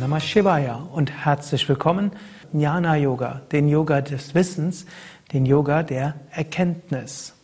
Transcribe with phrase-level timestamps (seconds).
[0.00, 2.12] Namah Shivaya und herzlich willkommen
[2.52, 4.86] Jnana Yoga, den Yoga des Wissens,
[5.32, 7.34] den Yoga der Erkenntnis.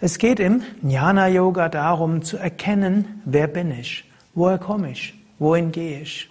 [0.00, 4.04] Es geht im Jnana Yoga darum zu erkennen, wer bin ich,
[4.34, 6.28] woher komme ich, wohin gehe ich.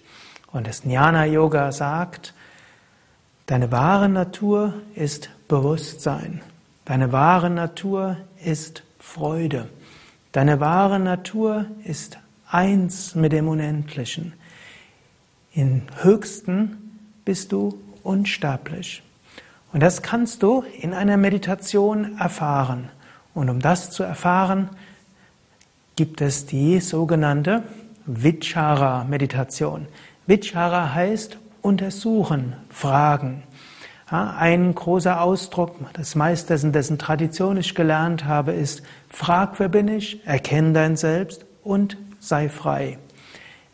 [0.52, 2.34] Und das Jnana Yoga sagt,
[3.46, 6.42] deine wahre Natur ist Bewusstsein.
[6.86, 9.70] Deine wahre Natur ist Freude.
[10.32, 12.18] Deine wahre Natur ist
[12.50, 14.34] eins mit dem Unendlichen.
[15.60, 19.04] Im Höchsten bist du unsterblich.
[19.74, 22.88] Und das kannst du in einer Meditation erfahren.
[23.34, 24.70] Und um das zu erfahren,
[25.98, 27.64] gibt es die sogenannte
[28.06, 29.90] Vichara-Meditation.
[30.28, 33.44] Vichara heißt untersuchen, fragen.
[34.10, 39.90] ein großer Ausdruck, das meiste dessen, dessen Tradition ich gelernt habe, ist, frag, wer bin
[39.90, 42.98] ich, erkenne dein Selbst und sei frei.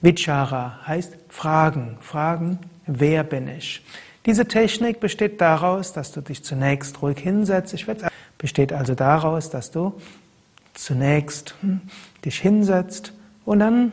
[0.02, 3.83] Vichara heißt fragen, fragen, wer bin ich.
[4.25, 7.73] Diese Technik besteht daraus, dass du dich zunächst ruhig hinsetzt.
[7.73, 9.94] Ich werde, besteht also daraus, dass du
[10.73, 11.81] zunächst hm,
[12.23, 13.14] dich hinsetzt
[13.45, 13.92] und dann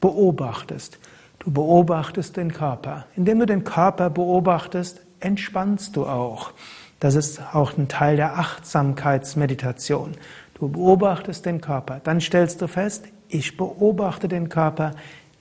[0.00, 0.98] beobachtest.
[1.38, 3.06] Du beobachtest den Körper.
[3.16, 6.52] Indem du den Körper beobachtest, entspannst du auch.
[7.00, 10.14] Das ist auch ein Teil der Achtsamkeitsmeditation.
[10.54, 12.00] Du beobachtest den Körper.
[12.02, 14.92] Dann stellst du fest, ich beobachte den Körper.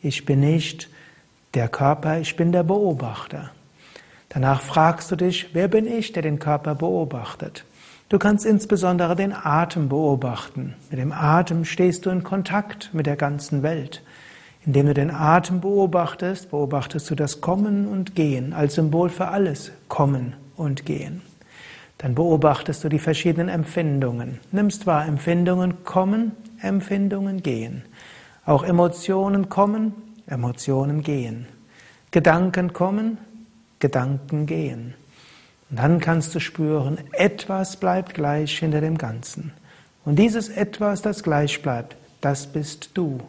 [0.01, 0.89] Ich bin nicht
[1.53, 3.51] der Körper, ich bin der Beobachter.
[4.29, 7.65] Danach fragst du dich, wer bin ich, der den Körper beobachtet?
[8.09, 10.75] Du kannst insbesondere den Atem beobachten.
[10.89, 14.01] Mit dem Atem stehst du in Kontakt mit der ganzen Welt.
[14.65, 19.71] Indem du den Atem beobachtest, beobachtest du das Kommen und Gehen als Symbol für alles
[19.87, 21.21] Kommen und Gehen.
[21.97, 24.39] Dann beobachtest du die verschiedenen Empfindungen.
[24.51, 27.83] Nimmst wahr, Empfindungen kommen, Empfindungen gehen.
[28.45, 29.93] Auch Emotionen kommen,
[30.27, 31.47] Emotionen gehen.
[32.11, 33.17] Gedanken kommen,
[33.79, 34.93] Gedanken gehen.
[35.69, 39.51] Und dann kannst du spüren, etwas bleibt gleich hinter dem Ganzen.
[40.05, 43.19] Und dieses etwas, das gleich bleibt, das bist du,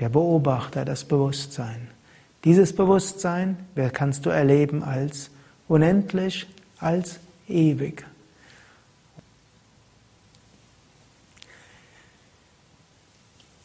[0.00, 1.88] der Beobachter, das Bewusstsein.
[2.44, 3.56] Dieses Bewusstsein
[3.92, 5.30] kannst du erleben als
[5.68, 6.46] unendlich,
[6.78, 7.18] als
[7.48, 8.06] ewig.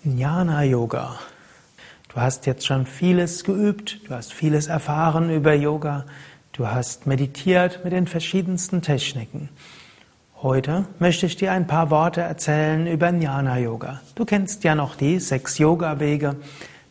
[0.03, 1.19] Jnana Yoga
[2.09, 6.05] Du hast jetzt schon vieles geübt, du hast vieles erfahren über Yoga,
[6.53, 9.49] du hast meditiert mit den verschiedensten Techniken.
[10.41, 14.01] Heute möchte ich dir ein paar Worte erzählen über Jnana Yoga.
[14.15, 16.35] Du kennst ja noch die sechs Yoga-Wege,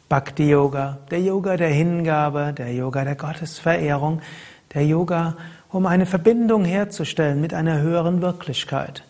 [0.08, 4.22] Bhakti Yoga, der Yoga der Hingabe, der Yoga der Gottesverehrung,
[4.72, 5.36] der Yoga,
[5.68, 9.02] um eine Verbindung herzustellen mit einer höheren Wirklichkeit.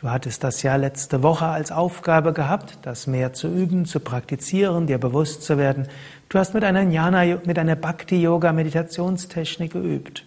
[0.00, 4.86] Du hattest das ja letzte Woche als Aufgabe gehabt, das mehr zu üben, zu praktizieren,
[4.86, 5.88] dir bewusst zu werden.
[6.28, 10.24] Du hast mit einer Jnana, mit einer Bhakti-Yoga Meditationstechnik geübt.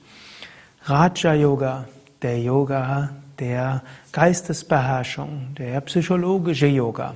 [0.83, 1.85] Raja Yoga,
[2.21, 7.15] der Yoga der Geistesbeherrschung, der psychologische Yoga.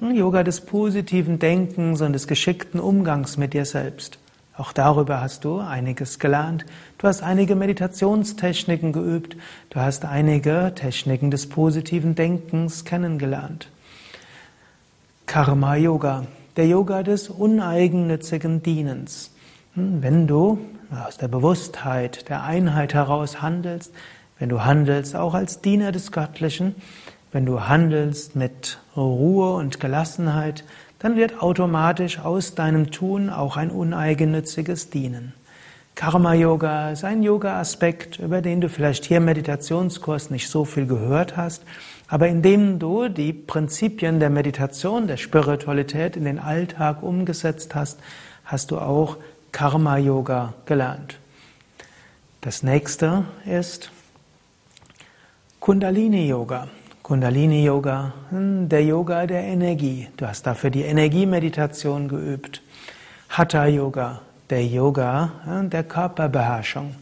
[0.00, 4.18] Yoga des positiven Denkens und des geschickten Umgangs mit dir selbst.
[4.56, 6.66] Auch darüber hast du einiges gelernt.
[6.98, 9.36] Du hast einige Meditationstechniken geübt.
[9.70, 13.68] Du hast einige Techniken des positiven Denkens kennengelernt.
[15.24, 16.26] Karma Yoga,
[16.56, 19.30] der Yoga des uneigennützigen Dienens.
[19.74, 20.58] Hm, wenn du
[21.06, 23.94] aus der Bewusstheit, der Einheit heraus handelst,
[24.38, 26.74] wenn du handelst auch als Diener des Göttlichen,
[27.32, 30.64] wenn du handelst mit Ruhe und Gelassenheit,
[31.02, 35.34] dann wird automatisch aus deinem Tun auch ein uneigennütziges Dienen.
[35.96, 40.86] Karma Yoga ist ein Yoga-Aspekt, über den du vielleicht hier im Meditationskurs nicht so viel
[40.86, 41.64] gehört hast,
[42.08, 47.98] aber indem du die Prinzipien der Meditation, der Spiritualität in den Alltag umgesetzt hast,
[48.44, 49.16] hast du auch
[49.50, 51.18] Karma Yoga gelernt.
[52.40, 53.90] Das nächste ist
[55.58, 56.68] Kundalini Yoga.
[57.12, 60.08] Kundalini Yoga, hm, der Yoga der Energie.
[60.16, 62.62] Du hast dafür die Energiemeditation geübt.
[63.28, 66.94] Hatha Yoga, der Yoga hm, der Körperbeherrschung.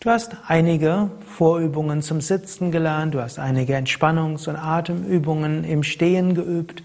[0.00, 6.34] Du hast einige Vorübungen zum Sitzen gelernt, du hast einige Entspannungs- und Atemübungen im Stehen
[6.34, 6.82] geübt.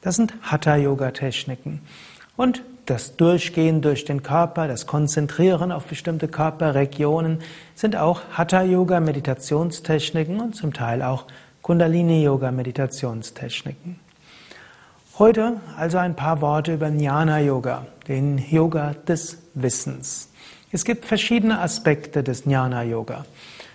[0.00, 1.82] Das sind Hatha-Yoga-Techniken.
[2.36, 7.38] Und das Durchgehen durch den Körper, das Konzentrieren auf bestimmte Körperregionen
[7.76, 11.26] sind auch Hatha-Yoga-Meditationstechniken und zum Teil auch
[11.64, 13.98] Kundalini-Yoga-Meditationstechniken.
[15.18, 20.28] Heute also ein paar Worte über Jnana-Yoga, den Yoga des Wissens.
[20.72, 23.24] Es gibt verschiedene Aspekte des Jnana-Yoga.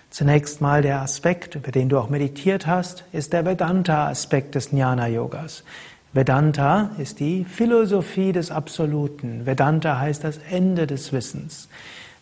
[0.08, 5.64] Zunächst mal der Aspekt, über den du auch meditiert hast, ist der Vedanta-Aspekt des Jnana-Yogas.
[6.12, 9.46] Vedanta ist die Philosophie des Absoluten.
[9.46, 11.68] Vedanta heißt das Ende des Wissens.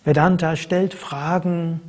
[0.02, 1.82] Vedanta stellt Fragen,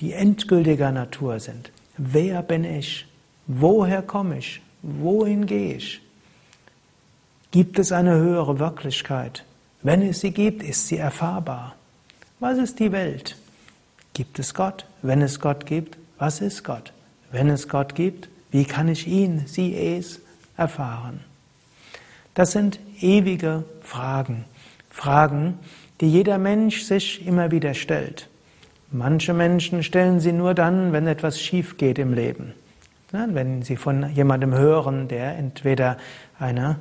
[0.00, 1.70] die endgültiger Natur sind.
[2.02, 3.06] Wer bin ich?
[3.46, 4.62] Woher komme ich?
[4.80, 6.00] Wohin gehe ich?
[7.50, 9.44] Gibt es eine höhere Wirklichkeit?
[9.82, 11.74] Wenn es sie gibt, ist sie erfahrbar.
[12.38, 13.36] Was ist die Welt?
[14.14, 14.86] Gibt es Gott?
[15.02, 16.94] Wenn es Gott gibt, was ist Gott?
[17.32, 20.20] Wenn es Gott gibt, wie kann ich ihn, sie, es
[20.56, 21.20] erfahren?
[22.32, 24.46] Das sind ewige Fragen.
[24.88, 25.58] Fragen,
[26.00, 28.30] die jeder Mensch sich immer wieder stellt.
[28.92, 32.54] Manche Menschen stellen sie nur dann, wenn etwas schief geht im Leben.
[33.12, 35.96] Wenn sie von jemandem hören, der entweder
[36.38, 36.76] eine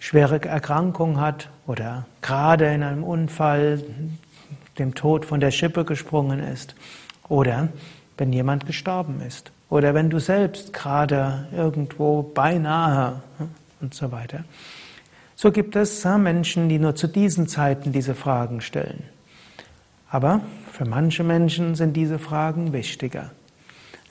[0.00, 3.84] schwere Erkrankung hat oder gerade in einem Unfall
[4.78, 6.74] dem Tod von der Schippe gesprungen ist
[7.28, 7.68] oder
[8.16, 13.22] wenn jemand gestorben ist oder wenn du selbst gerade irgendwo beinahe
[13.80, 14.44] und so weiter.
[15.36, 19.04] So gibt es Menschen, die nur zu diesen Zeiten diese Fragen stellen.
[20.12, 23.30] Aber für manche Menschen sind diese Fragen wichtiger.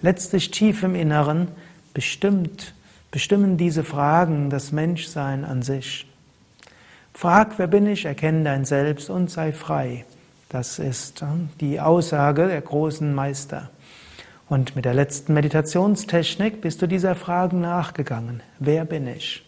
[0.02, 1.50] Letztlich tief im Inneren
[1.94, 2.74] bestimmt,
[3.12, 6.08] bestimmen diese Fragen das Menschsein an sich.
[7.14, 10.06] Frag, wer bin ich, erkenne dein Selbst und sei frei.
[10.50, 11.24] Das ist
[11.60, 13.70] die Aussage der großen Meister.
[14.50, 18.42] Und mit der letzten Meditationstechnik bist du dieser Fragen nachgegangen.
[18.58, 19.48] Wer bin ich?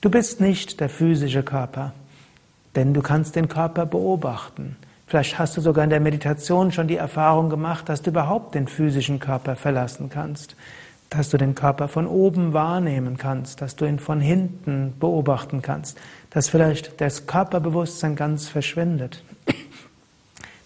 [0.00, 1.92] Du bist nicht der physische Körper,
[2.76, 4.76] denn du kannst den Körper beobachten.
[5.06, 8.66] Vielleicht hast du sogar in der Meditation schon die Erfahrung gemacht, dass du überhaupt den
[8.66, 10.56] physischen Körper verlassen kannst,
[11.10, 15.96] dass du den Körper von oben wahrnehmen kannst, dass du ihn von hinten beobachten kannst,
[16.30, 19.22] dass vielleicht das Körperbewusstsein ganz verschwindet.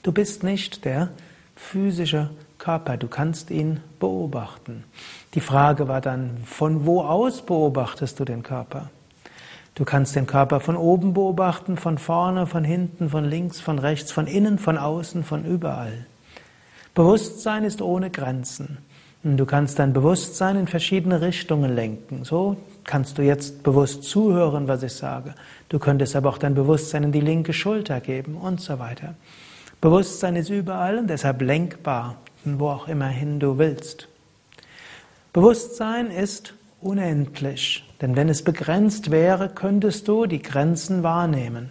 [0.02, 1.10] Du bist nicht der
[1.54, 4.84] physische Körper, du kannst ihn beobachten.
[5.34, 8.88] Die Frage war dann, von wo aus beobachtest du den Körper?
[9.74, 14.12] Du kannst den Körper von oben beobachten, von vorne, von hinten, von links, von rechts,
[14.12, 16.06] von innen, von außen, von überall.
[16.94, 18.78] Bewusstsein ist ohne Grenzen.
[19.22, 22.24] Du kannst dein Bewusstsein in verschiedene Richtungen lenken.
[22.24, 25.34] So kannst du jetzt bewusst zuhören, was ich sage.
[25.68, 29.14] Du könntest aber auch dein Bewusstsein in die linke Schulter geben und so weiter.
[29.80, 34.08] Bewusstsein ist überall und deshalb lenkbar, wo auch immer hin du willst.
[35.32, 37.84] Bewusstsein ist unendlich.
[38.00, 41.70] Denn wenn es begrenzt wäre, könntest du die Grenzen wahrnehmen.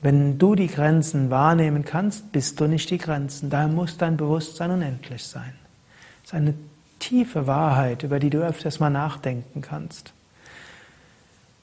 [0.00, 3.50] Wenn du die Grenzen wahrnehmen kannst, bist du nicht die Grenzen.
[3.50, 5.52] Daher muss dein Bewusstsein unendlich sein.
[6.22, 6.54] Das ist eine
[6.98, 10.12] tiefe Wahrheit, über die du öfters mal nachdenken kannst.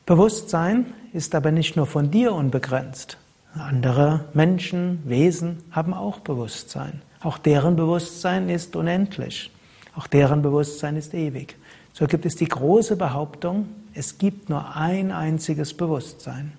[0.06, 3.18] Bewusstsein ist aber nicht nur von dir unbegrenzt.
[3.54, 7.02] Andere Menschen, Wesen haben auch Bewusstsein.
[7.22, 9.50] Auch deren Bewusstsein ist unendlich.
[9.96, 11.56] Auch deren Bewusstsein ist ewig.
[11.96, 16.52] So gibt es die große Behauptung, es gibt nur ein einziges Bewusstsein.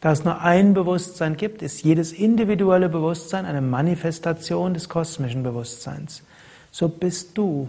[0.00, 6.22] Da es nur ein Bewusstsein gibt, ist jedes individuelle Bewusstsein eine Manifestation des kosmischen Bewusstseins.
[6.70, 7.68] So bist du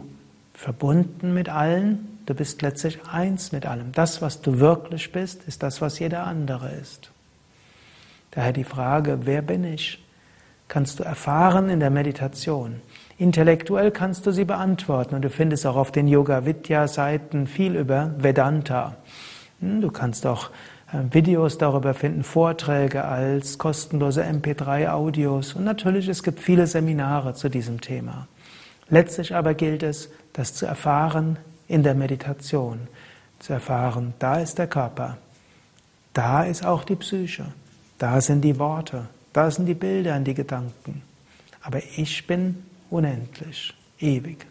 [0.54, 3.92] verbunden mit allen, du bist letztlich eins mit allem.
[3.92, 7.12] Das, was du wirklich bist, ist das, was jeder andere ist.
[8.32, 10.02] Daher die Frage, wer bin ich,
[10.70, 12.80] kannst du erfahren in der Meditation.
[13.20, 17.76] Intellektuell kannst du sie beantworten und du findest auch auf den Yoga Vidya Seiten viel
[17.76, 18.96] über Vedanta.
[19.60, 20.52] Hm, du kannst auch
[20.94, 27.34] äh, Videos darüber finden, Vorträge als kostenlose MP3 Audios und natürlich es gibt viele Seminare
[27.34, 28.30] zu diesem Thema.
[28.88, 32.88] Letztlich aber gilt es, das zu erfahren in der Meditation,
[33.40, 35.18] zu erfahren, da ist der Körper,
[36.14, 37.48] da ist auch die Psyche,
[37.98, 41.02] da sind die Worte, da sind die Bilder und die Gedanken.
[41.62, 44.46] Aber ich bin unendlich, ewig.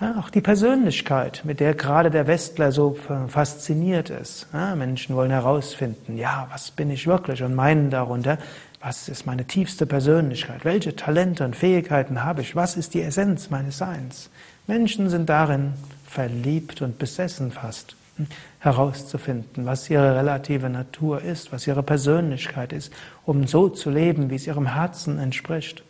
[0.00, 2.96] Ja, auch die Persönlichkeit, mit der gerade der Westler so
[3.28, 4.46] fasziniert ist.
[4.52, 8.38] Ja, Menschen wollen herausfinden, ja, was bin ich wirklich und meinen darunter,
[8.80, 13.50] was ist meine tiefste Persönlichkeit, welche Talente und Fähigkeiten habe ich, was ist die Essenz
[13.50, 14.30] meines Seins.
[14.66, 15.74] Menschen sind darin
[16.06, 18.26] verliebt und besessen fast, hm,
[18.60, 22.90] herauszufinden, was ihre relative Natur ist, was ihre Persönlichkeit ist,
[23.26, 25.82] um so zu leben, wie es ihrem Herzen entspricht.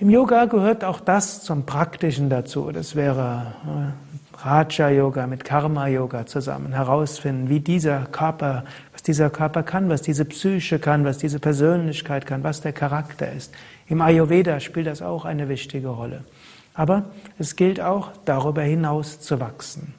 [0.00, 2.72] Im Yoga gehört auch das zum Praktischen dazu.
[2.72, 6.72] Das wäre äh, Raja Yoga mit Karma Yoga zusammen.
[6.72, 8.64] Herausfinden, wie dieser Körper,
[8.94, 13.30] was dieser Körper kann, was diese Psyche kann, was diese Persönlichkeit kann, was der Charakter
[13.30, 13.52] ist.
[13.88, 16.24] Im Ayurveda spielt das auch eine wichtige Rolle.
[16.72, 17.04] Aber
[17.38, 19.92] es gilt auch, darüber hinaus zu wachsen.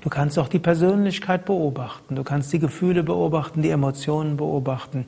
[0.00, 5.04] Du kannst auch die Persönlichkeit beobachten, du kannst die Gefühle beobachten, die Emotionen beobachten.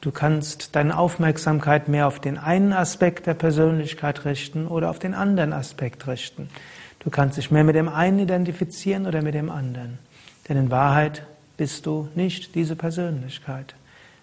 [0.00, 5.12] Du kannst deine Aufmerksamkeit mehr auf den einen Aspekt der Persönlichkeit richten oder auf den
[5.12, 6.48] anderen Aspekt richten.
[7.00, 9.98] Du kannst dich mehr mit dem einen identifizieren oder mit dem anderen.
[10.48, 11.24] Denn in Wahrheit
[11.56, 13.74] bist du nicht diese Persönlichkeit.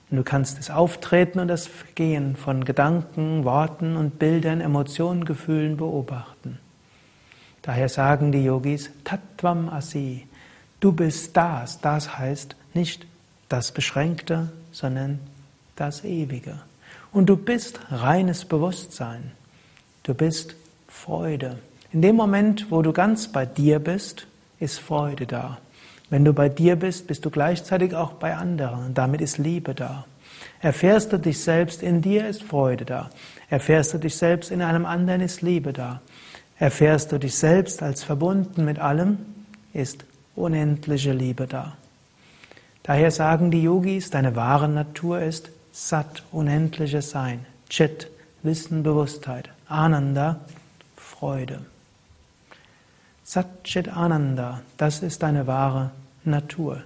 [0.10, 5.76] Und du kannst das Auftreten und das Gehen von Gedanken, Worten und Bildern, Emotionen, Gefühlen
[5.76, 6.60] beobachten.
[7.64, 10.28] Daher sagen die Yogis Tattvam Asi.
[10.80, 11.82] Du bist das.
[11.82, 13.08] Das heißt nicht
[13.50, 15.20] das Beschränkte, sondern
[15.76, 16.60] das Ewige.
[17.12, 19.32] Und du bist reines Bewusstsein.
[20.04, 20.56] Du bist
[20.88, 21.60] Freude.
[21.92, 24.28] In dem Moment, wo du ganz bei dir bist,
[24.60, 25.60] ist Freude da.
[26.10, 29.74] Wenn du bei dir bist, bist du gleichzeitig auch bei anderen und damit ist Liebe
[29.74, 30.06] da.
[30.62, 33.10] Erfährst du dich selbst, in dir ist Freude da.
[33.50, 36.02] Erfährst du dich selbst, in einem anderen ist Liebe da.
[36.58, 39.20] Erfährst du dich selbst als verbunden mit allem,
[39.74, 40.06] ist
[40.36, 41.76] unendliche Liebe da.
[42.84, 48.10] Daher sagen die Yogis, deine wahre Natur ist Sat, unendliches Sein, Chit,
[48.44, 50.40] Wissen, Bewusstheit, Ananda,
[50.96, 51.66] Freude.
[53.26, 55.92] Satchit Ananda, das ist deine wahre
[56.24, 56.82] Natur.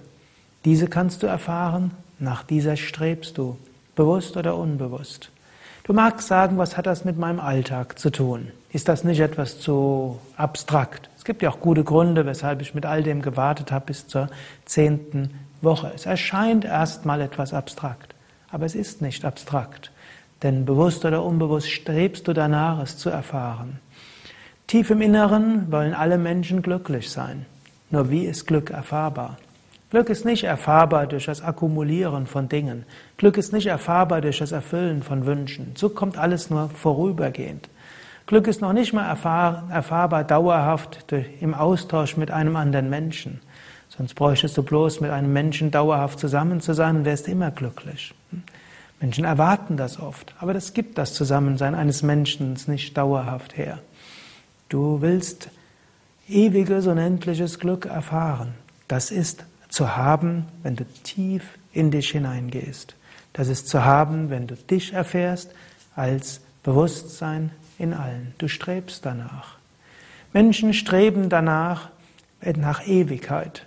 [0.64, 3.56] Diese kannst du erfahren, nach dieser strebst du,
[3.94, 5.30] bewusst oder unbewusst.
[5.84, 8.50] Du magst sagen, was hat das mit meinem Alltag zu tun?
[8.72, 11.08] Ist das nicht etwas zu abstrakt?
[11.16, 14.28] Es gibt ja auch gute Gründe, weshalb ich mit all dem gewartet habe bis zur
[14.64, 15.30] zehnten
[15.62, 15.92] Woche.
[15.94, 18.16] Es erscheint erstmal etwas abstrakt,
[18.50, 19.90] aber es ist nicht abstrakt,
[20.42, 23.78] denn bewusst oder unbewusst strebst du danach, es zu erfahren.
[24.66, 27.46] Tief im Inneren wollen alle Menschen glücklich sein.
[27.90, 29.36] Nur wie ist Glück erfahrbar?
[29.90, 32.84] Glück ist nicht erfahrbar durch das Akkumulieren von Dingen.
[33.16, 35.72] Glück ist nicht erfahrbar durch das Erfüllen von Wünschen.
[35.74, 37.68] So kommt alles nur vorübergehend.
[38.26, 43.40] Glück ist noch nicht mal erfahr erfahrbar dauerhaft durch, im Austausch mit einem anderen Menschen.
[43.96, 48.14] Sonst bräuchtest du bloß mit einem Menschen dauerhaft zusammen zu sein und wärst immer glücklich.
[49.00, 53.78] Menschen erwarten das oft, aber das gibt das Zusammensein eines Menschen nicht dauerhaft her.
[54.68, 55.48] Du willst
[56.28, 58.54] ewiges, unendliches Glück erfahren.
[58.88, 62.94] Das ist zu haben, wenn du tief in dich hineingehst.
[63.32, 65.50] Das ist zu haben, wenn du dich erfährst
[65.96, 68.34] als Bewusstsein in allen.
[68.38, 69.56] Du strebst danach.
[70.32, 71.88] Menschen streben danach,
[72.56, 73.66] nach Ewigkeit.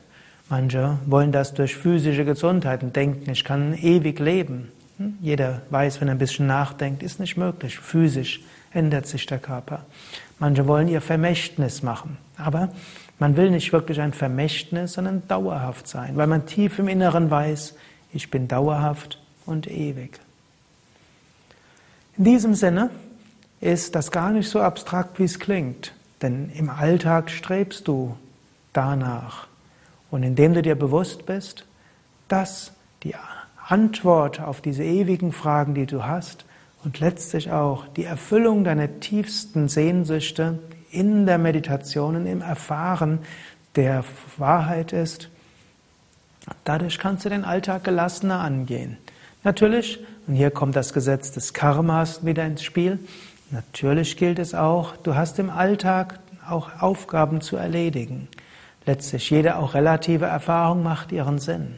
[0.53, 4.71] Manche wollen das durch physische Gesundheit und denken, ich kann ewig leben.
[4.99, 5.17] Hm?
[5.19, 7.79] Jeder weiß, wenn er ein bisschen nachdenkt, ist nicht möglich.
[7.79, 8.39] Physisch
[8.71, 9.83] ändert sich der Körper.
[10.37, 12.17] Manche wollen ihr Vermächtnis machen.
[12.37, 12.69] Aber
[13.17, 17.73] man will nicht wirklich ein Vermächtnis, sondern dauerhaft sein, weil man tief im Inneren weiß,
[18.13, 20.19] ich bin dauerhaft und ewig.
[22.15, 22.91] In diesem Sinne
[23.59, 28.15] ist das gar nicht so abstrakt, wie es klingt, denn im Alltag strebst du
[28.71, 29.47] danach.
[30.13, 31.65] Und indem du dir bewusst bist,
[32.27, 33.15] dass die
[33.67, 36.45] Antwort auf diese ewigen Fragen, die du hast,
[36.83, 40.59] und letztlich auch die Erfüllung deiner tiefsten Sehnsüchte
[40.91, 43.21] in der Meditation und im Erfahren
[43.75, 44.03] der
[44.37, 45.29] Wahrheit ist,
[46.63, 48.97] dadurch kannst du den Alltag gelassener angehen.
[49.43, 52.99] Natürlich, und hier kommt das Gesetz des Karmas wieder ins Spiel,
[53.49, 58.27] natürlich gilt es auch, du hast im Alltag auch Aufgaben zu erledigen.
[58.85, 61.75] Letztlich jede auch relative Erfahrung macht ihren Sinn.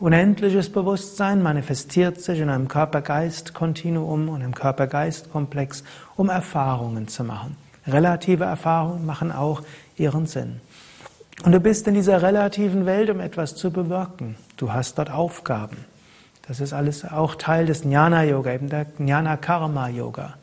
[0.00, 5.84] Unendliches Bewusstsein manifestiert sich in einem Körper-Geist-Kontinuum und einem Körper-Geist-Komplex,
[6.16, 7.56] um Erfahrungen zu machen.
[7.86, 9.62] Relative Erfahrungen machen auch
[9.96, 10.60] ihren Sinn.
[11.44, 14.36] Und du bist in dieser relativen Welt, um etwas zu bewirken.
[14.56, 15.76] Du hast dort Aufgaben.
[16.46, 20.34] Das ist alles auch Teil des Jnana-Yoga, eben der Jnana-Karma-Yoga.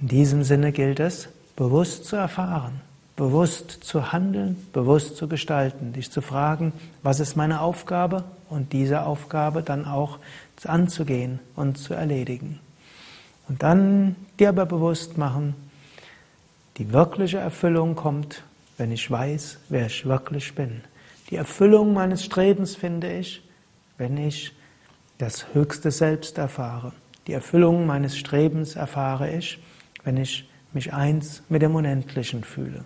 [0.00, 2.80] In diesem Sinne gilt es, bewusst zu erfahren
[3.18, 6.72] bewusst zu handeln, bewusst zu gestalten, dich zu fragen,
[7.02, 10.20] was ist meine Aufgabe und diese Aufgabe dann auch
[10.62, 12.60] anzugehen und zu erledigen.
[13.48, 15.56] Und dann dir aber bewusst machen,
[16.76, 18.44] die wirkliche Erfüllung kommt,
[18.76, 20.82] wenn ich weiß, wer ich wirklich bin.
[21.30, 23.42] Die Erfüllung meines Strebens finde ich,
[23.96, 24.52] wenn ich
[25.18, 26.92] das höchste Selbst erfahre.
[27.26, 29.58] Die Erfüllung meines Strebens erfahre ich,
[30.04, 32.84] wenn ich mich eins mit dem Unendlichen fühle.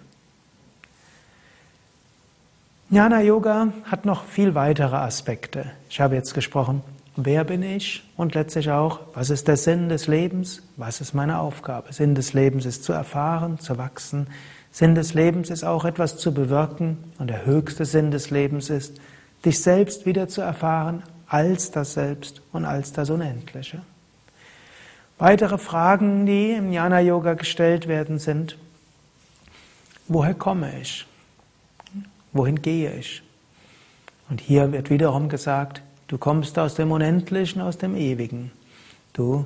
[2.93, 5.65] Jnana Yoga hat noch viel weitere Aspekte.
[5.89, 6.83] Ich habe jetzt gesprochen,
[7.17, 11.39] wer bin ich und letztlich auch, was ist der Sinn des Lebens, was ist meine
[11.39, 11.91] Aufgabe.
[11.95, 14.27] Sinn des Lebens ist zu erfahren, zu wachsen.
[14.73, 19.01] Sinn des Lebens ist auch etwas zu bewirken und der höchste Sinn des Lebens ist,
[19.43, 23.81] dich selbst wieder zu erfahren als das Selbst und als das Unendliche.
[25.17, 28.59] Weitere Fragen, die im Jnana Yoga gestellt werden, sind,
[30.09, 31.07] woher komme ich?
[32.33, 33.23] Wohin gehe ich?
[34.29, 38.51] Und hier wird wiederum gesagt, du kommst aus dem Unendlichen, aus dem Ewigen.
[39.13, 39.45] Du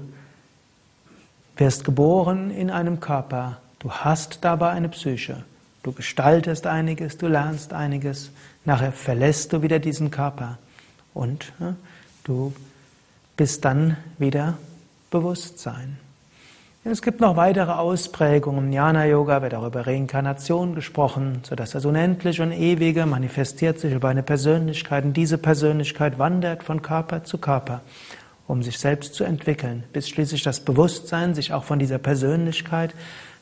[1.57, 3.61] wirst geboren in einem Körper.
[3.79, 5.45] Du hast dabei eine Psyche.
[5.83, 8.31] Du gestaltest einiges, du lernst einiges,
[8.65, 10.59] nachher verlässt du wieder diesen Körper
[11.15, 11.53] und
[12.25, 12.53] du
[13.37, 14.59] bist dann wieder
[15.11, 15.99] Bewusstsein.
[16.89, 18.67] Es gibt noch weitere Ausprägungen.
[18.67, 24.09] Im Jnana-Yoga wird auch über Reinkarnation gesprochen, sodass das Unendliche und Ewige manifestiert sich über
[24.09, 27.81] eine Persönlichkeit und diese Persönlichkeit wandert von Körper zu Körper,
[28.47, 32.95] um sich selbst zu entwickeln, bis schließlich das Bewusstsein sich auch von dieser Persönlichkeit,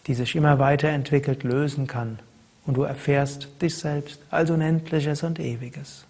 [0.06, 2.20] die sich immer weiterentwickelt, lösen kann.
[2.64, 6.06] Und du erfährst dich selbst als Unendliches und Ewiges.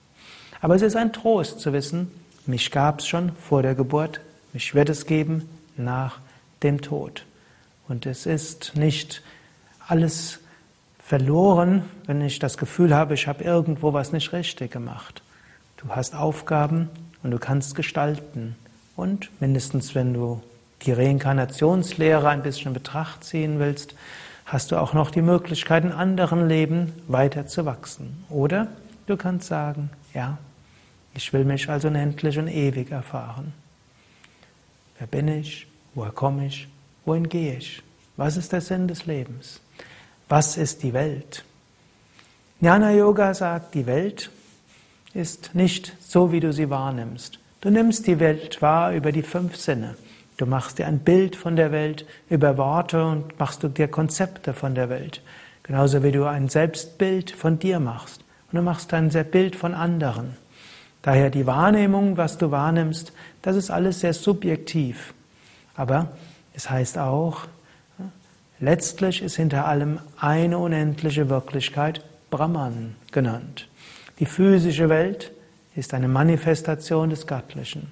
[0.61, 2.13] Aber es ist ein Trost zu wissen,
[2.47, 4.21] mich gab es schon vor der Geburt,
[4.53, 6.21] mich wird es geben nach
[6.65, 7.25] dem Tod.
[7.87, 9.23] Und es ist nicht
[9.87, 10.41] alles
[10.99, 15.23] verloren, wenn ich das Gefühl habe, ich habe irgendwo was nicht richtig gemacht.
[15.77, 16.89] Du hast Aufgaben
[17.23, 18.57] und du kannst gestalten.
[18.97, 20.43] Und mindestens wenn du
[20.83, 23.95] die Reinkarnationslehre ein bisschen in Betracht ziehen willst,
[24.47, 28.25] hast du auch noch die Möglichkeit, in anderen Leben weiter zu wachsen.
[28.31, 28.69] Oder
[29.07, 30.39] du kannst sagen, ja,
[31.15, 33.53] ich will mich also unendlich und ewig erfahren.
[34.99, 35.67] Wer bin ich?
[35.95, 36.69] Woher komme ich?
[37.05, 37.83] Wohin gehe ich?
[38.17, 39.61] Was ist der Sinn des Lebens?
[40.29, 41.45] Was ist die Welt?
[42.61, 44.31] Jnana Yoga sagt, die Welt
[45.13, 47.39] ist nicht so, wie du sie wahrnimmst.
[47.61, 49.97] Du nimmst die Welt wahr über die fünf Sinne.
[50.37, 54.53] Du machst dir ein Bild von der Welt über Worte und machst du dir Konzepte
[54.53, 55.23] von der Welt.
[55.63, 58.25] Genauso wie du ein Selbstbild von dir machst.
[58.51, 60.37] Und du machst ein Bild von anderen.
[61.03, 65.15] Daher die Wahrnehmung, was du wahrnimmst, das ist alles sehr subjektiv.
[65.77, 66.09] Aber
[66.55, 67.43] es heißt auch,
[68.61, 73.69] letztlich ist hinter allem eine unendliche Wirklichkeit Brahman genannt.
[74.19, 75.33] Die physische Welt
[75.75, 77.91] ist eine Manifestation des Göttlichen.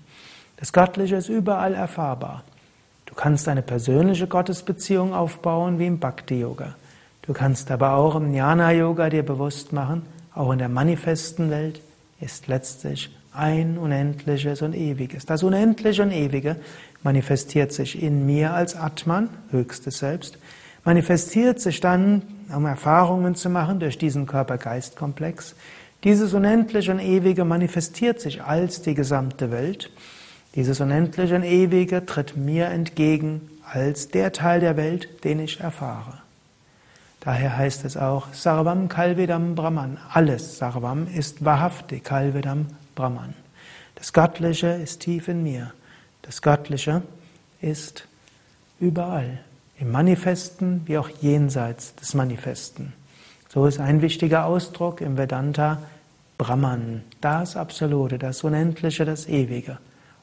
[0.56, 2.44] Das Göttliche ist überall erfahrbar.
[3.06, 6.76] Du kannst eine persönliche Gottesbeziehung aufbauen wie im Bhakti-Yoga.
[7.22, 11.80] Du kannst aber auch im Jnana-Yoga dir bewusst machen, auch in der manifesten Welt
[12.20, 15.26] ist letztlich ein Unendliches und Ewiges.
[15.26, 16.56] Das Unendliche und Ewige
[17.02, 20.38] manifestiert sich in mir als Atman, höchstes Selbst,
[20.84, 22.22] manifestiert sich dann,
[22.54, 25.54] um Erfahrungen zu machen durch diesen Körper-Geist-Komplex.
[26.04, 29.90] Dieses Unendliche und Ewige manifestiert sich als die gesamte Welt.
[30.54, 36.18] Dieses Unendliche und Ewige tritt mir entgegen als der Teil der Welt, den ich erfahre.
[37.20, 39.96] Daher heißt es auch Sarvam Kalvedam Brahman.
[40.12, 43.34] Alles Sarvam ist wahrhaftig Kalvedam Brahman.
[43.94, 45.72] Das Göttliche ist tief in mir.
[46.22, 47.02] Das Göttliche
[47.60, 48.06] ist
[48.80, 49.40] überall,
[49.78, 52.92] im Manifesten wie auch jenseits des Manifesten.
[53.48, 55.82] So ist ein wichtiger Ausdruck im Vedanta
[56.38, 59.78] Brahman, das Absolute, das Unendliche, das Ewige.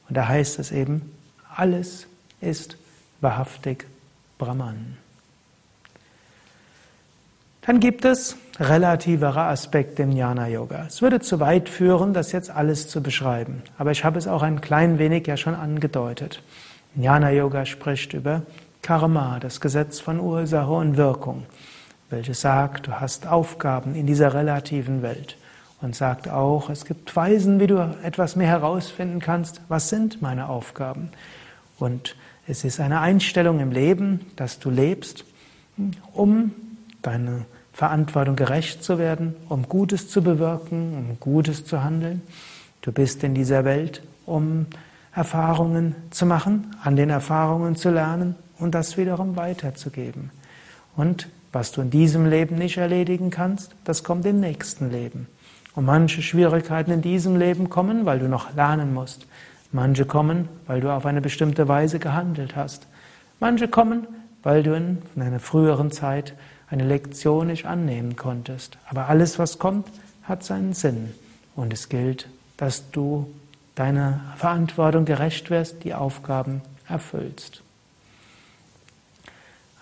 [0.08, 1.12] Und da heißt es eben,
[1.54, 2.06] alles
[2.40, 2.76] ist
[3.20, 3.86] wahrhaftig
[4.38, 4.96] Brahman.
[7.62, 10.86] Dann gibt es relativere Aspekte im Jnana Yoga.
[10.86, 14.42] Es würde zu weit führen, das jetzt alles zu beschreiben, aber ich habe es auch
[14.42, 16.42] ein klein wenig ja schon angedeutet.
[16.96, 18.42] Jnana Yoga spricht über
[18.82, 21.44] Karma, das Gesetz von Ursache und Wirkung,
[22.08, 25.36] welches sagt, du hast Aufgaben in dieser relativen Welt
[25.82, 30.48] und sagt auch, es gibt Weisen, wie du etwas mehr herausfinden kannst, was sind meine
[30.48, 31.10] Aufgaben.
[31.78, 35.24] Und es ist eine Einstellung im Leben, dass du lebst,
[36.14, 36.52] um
[37.02, 42.22] deine Verantwortung gerecht zu werden, um Gutes zu bewirken, um Gutes zu handeln.
[42.82, 44.66] Du bist in dieser Welt, um
[45.14, 50.30] Erfahrungen zu machen, an den Erfahrungen zu lernen und das wiederum weiterzugeben.
[50.96, 55.26] Und was du in diesem Leben nicht erledigen kannst, das kommt im nächsten Leben.
[55.74, 59.26] Und manche Schwierigkeiten in diesem Leben kommen, weil du noch lernen musst.
[59.72, 62.86] Manche kommen, weil du auf eine bestimmte Weise gehandelt hast.
[63.38, 64.06] Manche kommen,
[64.42, 66.34] weil du in einer früheren Zeit
[66.70, 68.78] eine Lektion nicht annehmen konntest.
[68.88, 69.88] Aber alles, was kommt,
[70.22, 71.12] hat seinen Sinn.
[71.56, 73.32] Und es gilt, dass du
[73.74, 77.62] deiner Verantwortung gerecht wirst, die Aufgaben erfüllst.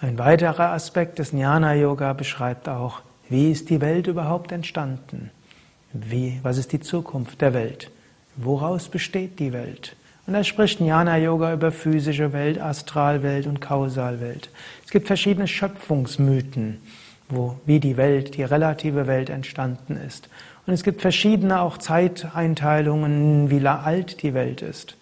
[0.01, 5.31] Ein weiterer Aspekt des Jnana Yoga beschreibt auch, wie ist die Welt überhaupt entstanden?
[5.93, 7.91] Wie, was ist die Zukunft der Welt?
[8.37, 9.97] Woraus besteht die Welt?
[10.29, 14.51] Und da spricht Jnana Yoga über physische Welt, Astralwelt und Kausalwelt.
[14.85, 16.83] Es gibt verschiedene Schöpfungsmythen,
[17.31, 20.29] wo, wie die Welt, die relative Welt entstanden ist.
[20.67, 24.99] Und es gibt verschiedene auch Zeiteinteilungen, wie alt die Welt ist.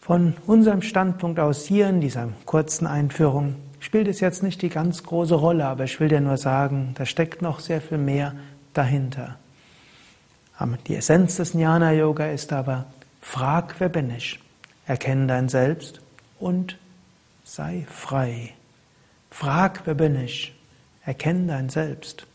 [0.00, 5.02] Von unserem Standpunkt aus hier in dieser kurzen Einführung spielt es jetzt nicht die ganz
[5.02, 8.32] große Rolle, aber ich will dir nur sagen, da steckt noch sehr viel mehr
[8.72, 9.36] dahinter.
[10.86, 12.86] Die Essenz des Jnana Yoga ist aber,
[13.22, 14.38] Frag, wer bin ich?
[14.86, 16.00] Erkenne dein Selbst
[16.38, 16.76] und
[17.44, 18.52] sei frei.
[19.30, 20.54] Frag, wer bin ich?
[21.04, 22.26] erkenne dein Selbst.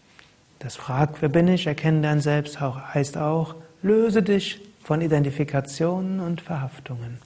[0.60, 6.41] Das Frag, wer bin ich, erkenne dein Selbst heißt auch, löse dich von Identifikationen und
[6.41, 7.19] Verhaftungen.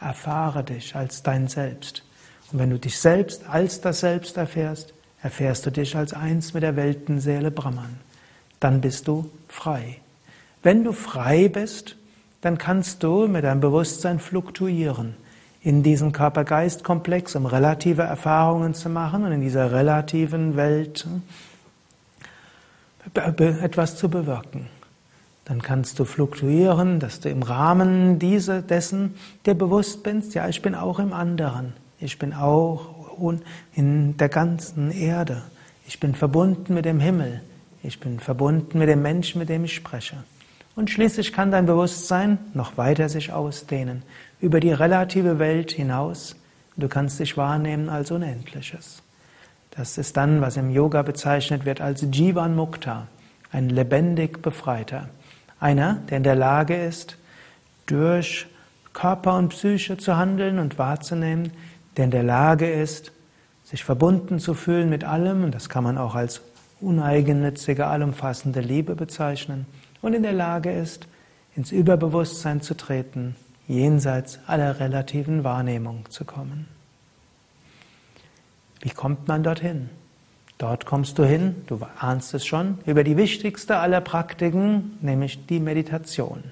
[0.00, 2.02] Erfahre dich als dein Selbst.
[2.50, 6.64] Und wenn du dich selbst als das Selbst erfährst, erfährst du dich als eins mit
[6.64, 8.00] der Weltenseele Brahman.
[8.58, 9.98] Dann bist du frei.
[10.62, 11.96] Wenn du frei bist,
[12.42, 15.14] dann kannst du mit deinem Bewusstsein fluktuieren
[15.62, 21.06] in diesem Körper-Geist-Komplex, um relative Erfahrungen zu machen und in dieser relativen Welt
[23.14, 24.66] etwas zu bewirken.
[25.44, 29.14] Dann kannst du fluktuieren, dass du im Rahmen diese, dessen
[29.46, 31.74] dir bewusst bist, ja, ich bin auch im anderen.
[32.00, 32.88] Ich bin auch
[33.74, 35.42] in der ganzen Erde.
[35.86, 37.40] Ich bin verbunden mit dem Himmel.
[37.84, 40.16] Ich bin verbunden mit dem Menschen, mit dem ich spreche.
[40.74, 44.02] Und schließlich kann dein Bewusstsein noch weiter sich ausdehnen,
[44.40, 46.36] über die relative Welt hinaus.
[46.76, 49.02] Du kannst dich wahrnehmen als Unendliches.
[49.70, 53.08] Das ist dann, was im Yoga bezeichnet wird als Jivan Mukta,
[53.50, 55.08] ein lebendig Befreiter.
[55.60, 57.18] Einer, der in der Lage ist,
[57.86, 58.46] durch
[58.92, 61.52] Körper und Psyche zu handeln und wahrzunehmen,
[61.96, 63.12] der in der Lage ist,
[63.64, 66.42] sich verbunden zu fühlen mit allem, und das kann man auch als
[66.80, 69.66] uneigennützige, allumfassende Liebe bezeichnen,
[70.02, 71.06] und in der Lage ist,
[71.56, 73.36] ins Überbewusstsein zu treten,
[73.68, 76.68] jenseits aller relativen Wahrnehmung zu kommen.
[78.80, 79.88] Wie kommt man dorthin?
[80.58, 85.60] Dort kommst du hin, du ahnst es schon, über die wichtigste aller Praktiken, nämlich die
[85.60, 86.42] Meditation.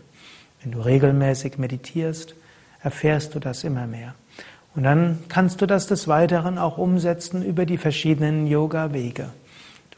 [0.63, 2.35] Wenn du regelmäßig meditierst,
[2.83, 4.15] erfährst du das immer mehr.
[4.75, 9.31] Und dann kannst du das des Weiteren auch umsetzen über die verschiedenen Yoga-Wege.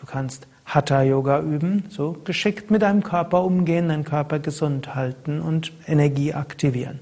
[0.01, 5.73] Du kannst Hatha-Yoga üben, so geschickt mit deinem Körper umgehen, deinen Körper gesund halten und
[5.87, 7.01] Energie aktivieren.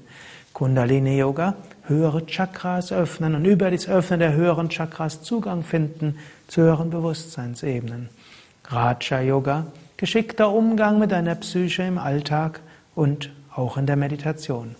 [0.53, 6.89] Kundalini-Yoga, höhere Chakras öffnen und über das Öffnen der höheren Chakras Zugang finden zu höheren
[6.89, 8.09] Bewusstseinsebenen.
[8.65, 9.65] Raja-Yoga,
[9.97, 12.61] geschickter Umgang mit deiner Psyche im Alltag
[12.95, 14.75] und auch in der Meditation.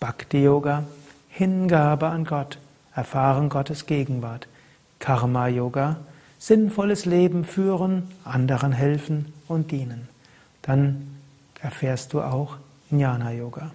[0.00, 0.84] Bhakti-Yoga,
[1.28, 2.58] Hingabe an Gott,
[2.94, 4.48] erfahren Gottes Gegenwart.
[4.98, 5.96] Karma-Yoga,
[6.38, 10.08] sinnvolles Leben führen, anderen helfen und dienen.
[10.62, 11.06] Dann
[11.60, 12.56] erfährst du auch
[12.90, 13.72] Jnana-Yoga.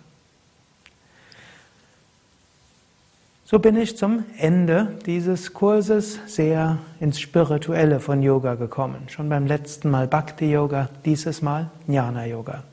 [3.46, 9.10] So bin ich zum Ende dieses Kurses sehr ins Spirituelle von Yoga gekommen.
[9.10, 12.64] Schon beim letzten Mal Bhakti Yoga, dieses Mal Jnana Yoga.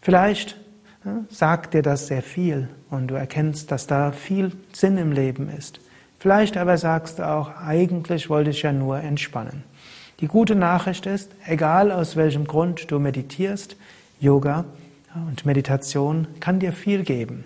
[0.00, 0.56] Vielleicht
[1.30, 5.80] sagt dir das sehr viel und du erkennst, dass da viel Sinn im Leben ist.
[6.24, 9.62] Vielleicht aber sagst du auch, eigentlich wollte ich ja nur entspannen.
[10.20, 13.76] Die gute Nachricht ist, egal aus welchem Grund du meditierst,
[14.20, 14.64] Yoga
[15.28, 17.44] und Meditation kann dir viel geben.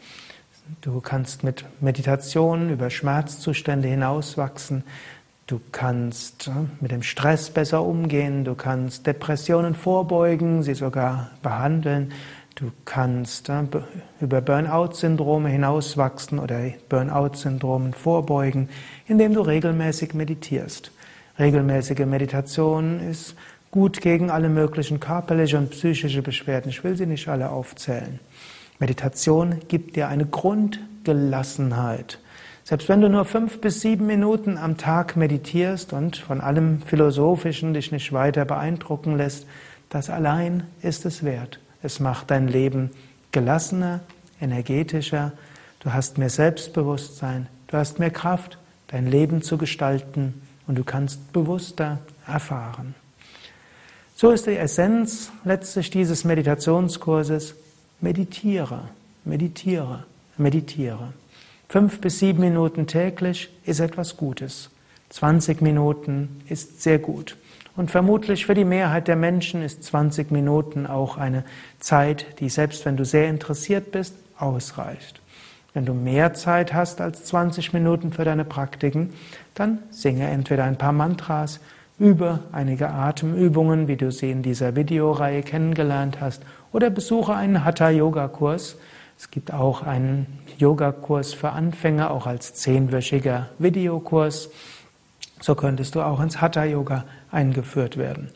[0.81, 4.85] Du kannst mit Meditation über Schmerzzustände hinauswachsen.
[5.47, 8.45] Du kannst äh, mit dem Stress besser umgehen.
[8.45, 12.13] Du kannst Depressionen vorbeugen, sie sogar behandeln.
[12.55, 13.65] Du kannst äh,
[14.21, 18.71] über Burnout-Syndrome hinauswachsen oder Burnout-Syndromen vorbeugen,
[19.07, 20.93] indem du regelmäßig meditierst.
[21.39, 23.35] Regelmäßige Meditation ist
[23.71, 26.71] gut gegen alle möglichen körperliche und psychische Beschwerden.
[26.71, 28.19] Ich will sie nicht alle aufzählen.
[28.79, 32.19] Meditation gibt dir eine Grundgelassenheit.
[32.65, 37.75] Selbst wenn du nur fünf bis sieben Minuten am Tag meditierst und von allem Philosophischen
[37.75, 39.47] dich nicht weiter beeindrucken lässt,
[39.91, 41.61] das allein ist es wert.
[41.83, 42.91] Es macht dein Leben
[43.33, 44.01] gelassener,
[44.41, 45.33] energetischer,
[45.81, 48.59] du hast mehr Selbstbewusstsein, du hast mehr Kraft,
[48.89, 52.95] dein Leben zu gestalten und du kannst bewusster erfahren.
[54.17, 57.57] So ist die Essenz letztlich dieses Meditationskurses.
[58.05, 58.83] Meditiere,
[59.25, 60.05] meditiere,
[60.37, 61.15] meditiere.
[61.71, 64.69] Fünf bis sieben Minuten täglich ist etwas Gutes.
[65.09, 67.39] 20 Minuten ist sehr gut.
[67.77, 71.45] Und vermutlich für die Mehrheit der Menschen ist 20 Minuten auch eine
[71.81, 75.23] Zeit, die selbst wenn du sehr interessiert bist, ausreicht.
[75.73, 79.15] Wenn du mehr Zeit hast als 20 Minuten für deine Praktiken,
[79.55, 81.59] dann singe entweder ein paar Mantras,
[81.99, 88.77] übe einige Atemübungen, wie du sie in dieser Videoreihe kennengelernt hast, oder besuche einen Hatha-Yoga-Kurs.
[89.17, 90.27] Es gibt auch einen
[90.59, 94.51] Yoga-Kurs für Anfänger, auch als zehnwöchiger Videokurs.
[95.41, 98.31] So könntest du auch ins Hatha-Yoga eingeführt werden.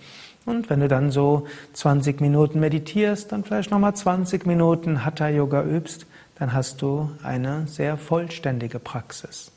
[0.47, 6.07] Und wenn du dann so 20 Minuten meditierst, dann vielleicht nochmal 20 Minuten Hatha-Yoga übst,
[6.39, 9.51] dann hast du eine sehr vollständige Praxis.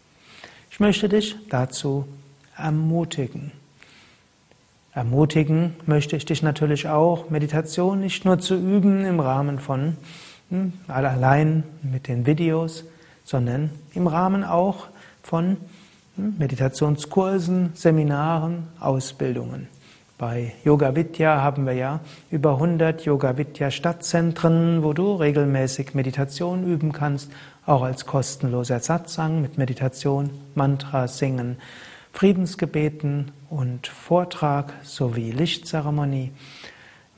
[0.71, 2.05] Ich möchte dich dazu
[2.57, 3.51] ermutigen.
[4.93, 9.95] Ermutigen möchte ich dich natürlich auch, Meditation nicht nur zu üben im Rahmen von
[10.49, 12.83] hm, allein mit den Videos,
[13.23, 14.87] sondern im Rahmen auch
[15.23, 15.55] von
[16.17, 19.69] hm, Meditationskursen, Seminaren, Ausbildungen.
[20.17, 26.67] Bei Yoga Vidya haben wir ja über 100 Yoga Vidya Stadtzentren, wo du regelmäßig Meditation
[26.67, 27.31] üben kannst,
[27.65, 31.57] auch als kostenloser Satsang mit Meditation, Mantra singen,
[32.13, 36.31] Friedensgebeten und Vortrag sowie Lichtzeremonie.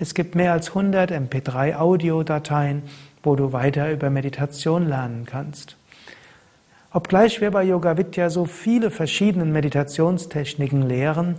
[0.02, 2.84] Es gibt mehr als 100 MP3-Audiodateien,
[3.22, 5.76] wo du weiter über Meditation lernen kannst.
[6.90, 11.34] Obgleich wir bei Yoga Vidya so viele verschiedene Meditationstechniken lehren,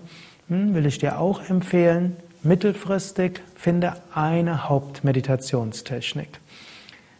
[0.47, 6.39] hm, will ich dir auch empfehlen, mittelfristig finde eine Hauptmeditationstechnik.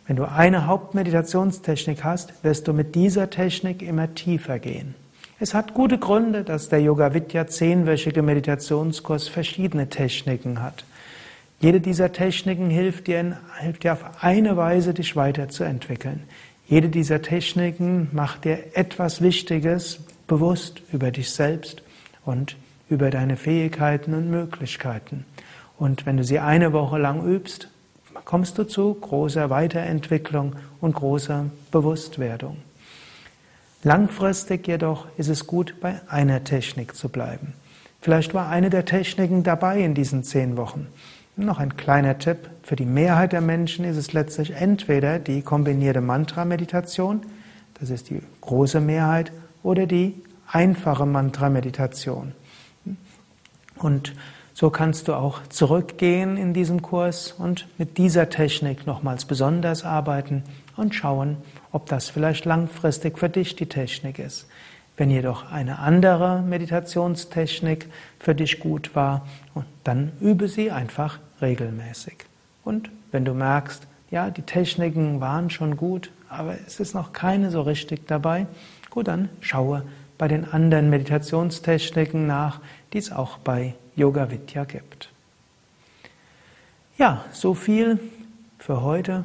[0.05, 4.93] Wenn du eine Hauptmeditationstechnik hast, wirst du mit dieser Technik immer tiefer gehen.
[5.39, 10.85] Es hat gute Gründe, dass der Yoga Vidya zehnwöchige Meditationskurs verschiedene Techniken hat.
[11.61, 16.23] Jede dieser Techniken hilft dir, hilft dir auf eine Weise, dich weiterzuentwickeln.
[16.67, 21.83] Jede dieser Techniken macht dir etwas Wichtiges bewusst über dich selbst
[22.25, 22.55] und
[22.89, 25.25] über deine Fähigkeiten und Möglichkeiten.
[25.77, 27.69] Und wenn du sie eine Woche lang übst,
[28.25, 32.57] kommst du zu großer Weiterentwicklung und großer Bewusstwerdung.
[33.83, 37.53] Langfristig jedoch ist es gut, bei einer Technik zu bleiben.
[38.01, 40.87] Vielleicht war eine der Techniken dabei in diesen zehn Wochen.
[41.35, 42.49] Noch ein kleiner Tipp.
[42.61, 47.21] Für die Mehrheit der Menschen ist es letztlich entweder die kombinierte Mantra-Meditation,
[47.79, 49.31] das ist die große Mehrheit,
[49.63, 52.33] oder die einfache Mantra-Meditation.
[53.77, 54.13] Und
[54.53, 60.43] so kannst du auch zurückgehen in diesem Kurs und mit dieser Technik nochmals besonders arbeiten
[60.75, 61.37] und schauen,
[61.71, 64.47] ob das vielleicht langfristig für dich die Technik ist.
[64.97, 67.87] Wenn jedoch eine andere Meditationstechnik
[68.19, 69.27] für dich gut war,
[69.83, 72.17] dann übe sie einfach regelmäßig.
[72.63, 77.49] Und wenn du merkst, ja, die Techniken waren schon gut, aber es ist noch keine
[77.49, 78.45] so richtig dabei,
[78.89, 79.83] gut, dann schaue
[80.17, 82.59] bei den anderen Meditationstechniken nach,
[82.93, 85.09] die es auch bei Yoga Vidya gibt.
[86.97, 87.99] Ja, so viel
[88.59, 89.23] für heute.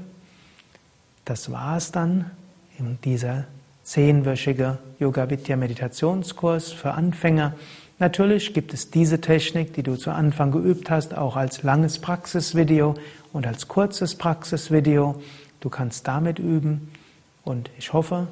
[1.26, 2.30] Das war es dann
[2.78, 3.44] in dieser
[3.86, 7.54] zehnwöchige Yoga Vidya Meditationskurs für Anfänger.
[8.00, 12.96] Natürlich gibt es diese Technik, die du zu Anfang geübt hast, auch als langes Praxisvideo
[13.32, 15.22] und als kurzes Praxisvideo.
[15.60, 16.90] Du kannst damit üben
[17.44, 18.26] und ich hoffe,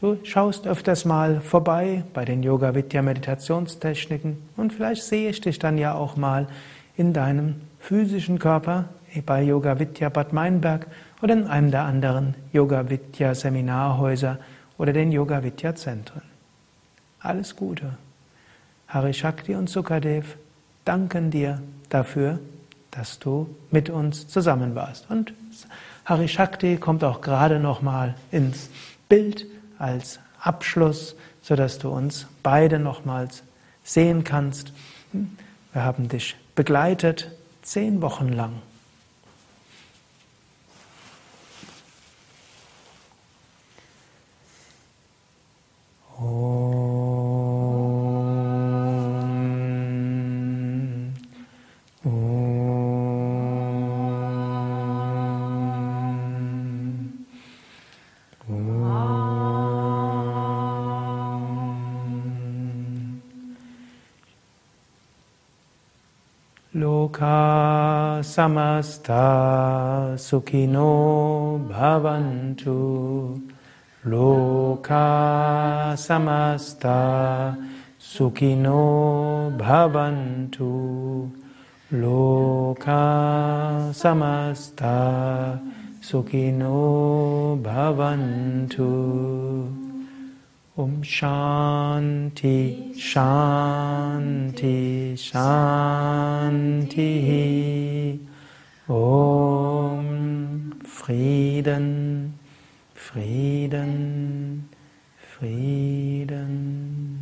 [0.00, 5.58] Du schaust öfters mal vorbei bei den Yoga Vidya Meditationstechniken und vielleicht sehe ich dich
[5.58, 6.46] dann ja auch mal
[6.96, 8.84] in deinem physischen Körper
[9.26, 10.86] bei Yoga Vidya Bad Meinberg
[11.20, 14.38] oder in einem der anderen Yoga Vidya Seminarhäuser
[14.78, 16.22] oder den Yoga Vidya Zentren.
[17.20, 17.98] Alles Gute.
[18.86, 20.36] Hari Shakti und Sukadev
[20.84, 21.60] danken dir
[21.90, 22.38] dafür,
[22.90, 25.10] dass du mit uns zusammen warst.
[25.10, 25.34] Und
[26.04, 28.70] Hari Shakti kommt auch gerade noch mal ins
[29.08, 29.46] Bild
[29.78, 33.42] als Abschluss, sodass du uns beide nochmals
[33.82, 34.72] sehen kannst.
[35.72, 37.30] Wir haben dich begleitet
[37.62, 38.62] zehn Wochen lang.
[46.18, 46.26] Loka
[68.22, 73.38] samasta Sukino bhavantu.
[74.04, 74.67] Loka
[75.96, 77.56] samasta
[77.98, 81.30] sukino bhavantu.
[81.92, 85.58] Loka samasta
[86.00, 88.92] sukino bhavantu.
[90.76, 94.78] Om Shanti, Shanti,
[95.16, 97.08] Shanti.
[98.88, 102.34] Om Frieden,
[102.94, 104.67] Frieden,
[105.38, 107.18] Frieden.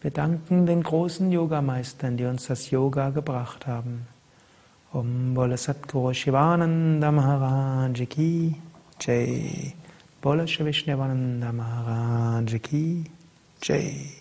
[0.00, 4.06] Wir danken den großen Yogameistern, die uns das Yoga gebracht haben.
[4.92, 8.56] Om Bola Satguru Shivananda Maharaj Ki
[9.00, 9.74] Jai.
[10.20, 13.04] Bola Shri Vishnavananda Maharaj Ki
[13.62, 14.17] Jai.